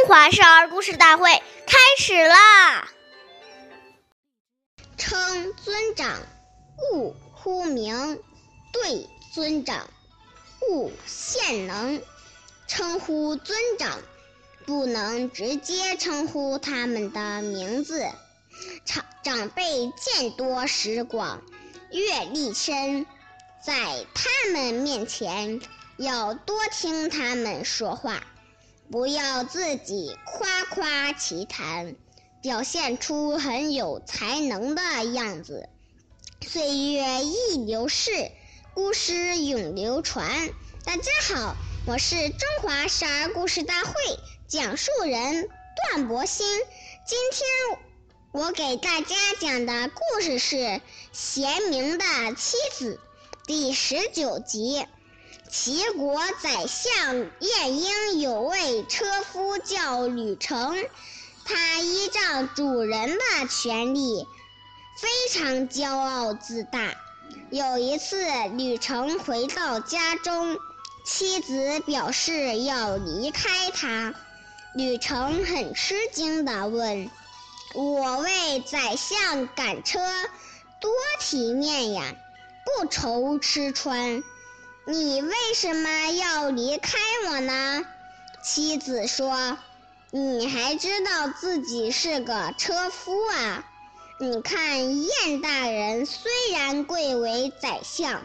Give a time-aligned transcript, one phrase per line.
[0.00, 1.30] 中华少儿故事大会
[1.66, 2.90] 开始啦！
[4.96, 6.22] 称尊长，
[6.94, 8.16] 勿呼名；
[8.72, 9.90] 对尊长，
[10.62, 12.00] 勿献能。
[12.66, 13.98] 称呼尊长，
[14.64, 18.06] 不能直接称呼他们的名字。
[18.86, 21.42] 长长辈见多识广，
[21.92, 23.04] 阅历深，
[23.62, 25.60] 在他们面前
[25.98, 28.22] 要多听他们说话。
[28.90, 31.94] 不要自己夸夸其谈，
[32.42, 35.68] 表现出很有才能的样子。
[36.40, 38.10] 岁月易流逝，
[38.74, 40.50] 故事永流传。
[40.84, 41.54] 大家好，
[41.86, 43.92] 我是中华少儿故事大会
[44.48, 45.48] 讲述人
[45.92, 46.44] 段博鑫。
[47.06, 47.78] 今天
[48.32, 50.56] 我给大家讲的故事是
[51.12, 52.04] 《贤明的
[52.36, 52.98] 妻子》
[53.46, 54.84] 第十九集。
[55.52, 60.76] 齐国宰相晏婴有位车夫叫吕成，
[61.44, 64.24] 他依仗主人的权利，
[64.96, 66.94] 非常骄傲自大。
[67.50, 68.24] 有一次，
[68.56, 70.56] 吕成回到家中，
[71.04, 74.14] 妻子表示要离开他。
[74.72, 77.10] 吕成很吃惊地问
[77.74, 79.98] ：“我为宰相赶车，
[80.80, 82.14] 多体面呀，
[82.78, 84.22] 不愁吃穿。”
[84.86, 87.84] 你为什么要离开我呢？
[88.42, 89.58] 妻子说
[90.10, 93.64] ：“你还知道自己是个车夫啊？
[94.18, 98.22] 你看晏大人虽然贵为宰相，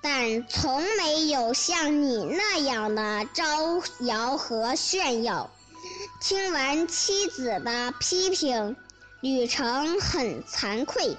[0.00, 5.50] 但从没有像你那样的招摇和炫耀。”
[6.22, 8.76] 听完妻子的批评，
[9.20, 11.16] 吕成很惭愧，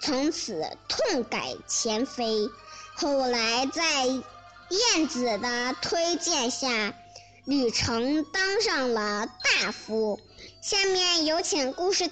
[0.00, 2.48] 从此痛改前非。
[2.96, 6.94] 后来，在晏子的推荐下，
[7.44, 10.20] 吕成当上了大夫。
[10.62, 12.06] 下面有请故事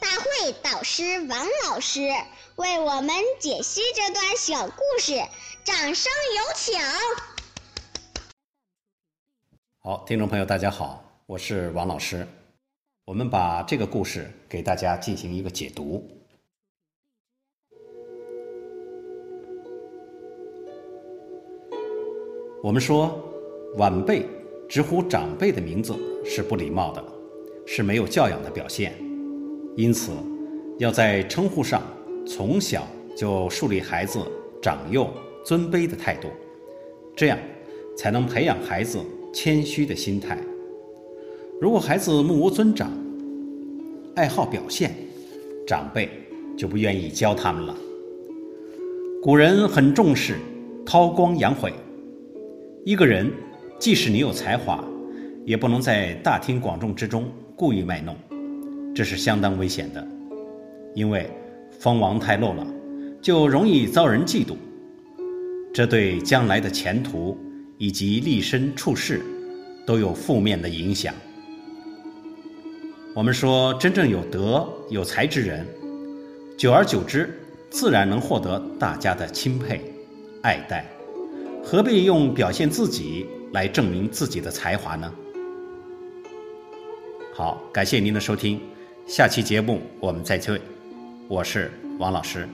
[0.00, 2.12] 大会导师王老师
[2.56, 5.14] 为我们解析这段小故事，
[5.64, 6.80] 掌声有请。
[9.78, 12.26] 好，听众朋友，大家好，我是王老师。
[13.04, 16.04] 我们把这个故事给大家进行一个解读。
[22.66, 23.16] 我们说，
[23.76, 24.26] 晚辈
[24.68, 25.94] 直呼长辈的名字
[26.24, 27.04] 是不礼貌的，
[27.64, 28.92] 是没有教养的表现。
[29.76, 30.10] 因此，
[30.80, 31.80] 要在称呼上
[32.26, 32.84] 从小
[33.16, 34.18] 就树立孩子
[34.60, 35.08] 长幼
[35.44, 36.26] 尊卑的态度，
[37.14, 37.38] 这样
[37.96, 38.98] 才能培养孩子
[39.32, 40.36] 谦虚的心态。
[41.60, 42.90] 如果孩子目无尊长，
[44.16, 44.92] 爱好表现，
[45.64, 46.10] 长辈
[46.58, 47.76] 就不愿意教他们了。
[49.22, 50.34] 古人很重视
[50.84, 51.72] 韬光养晦。
[52.86, 53.28] 一个人，
[53.80, 54.84] 即使你有才华，
[55.44, 58.16] 也不能在大庭广众之中故意卖弄，
[58.94, 60.06] 这是相当危险的。
[60.94, 61.28] 因为
[61.80, 62.64] 锋芒太露了，
[63.20, 64.54] 就容易遭人嫉妒，
[65.74, 67.36] 这对将来的前途
[67.76, 69.20] 以及立身处世
[69.84, 71.12] 都有负面的影响。
[73.16, 75.66] 我们说，真正有德有才之人，
[76.56, 77.36] 久而久之，
[77.68, 79.80] 自然能获得大家的钦佩、
[80.42, 80.86] 爱戴。
[81.68, 85.12] 何必用表现自己来证明自己的才华呢？
[87.34, 88.60] 好，感谢您的收听，
[89.04, 90.60] 下期节目我们再会，
[91.26, 92.48] 我是王老师。